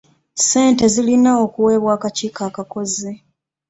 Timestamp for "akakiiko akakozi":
1.97-3.11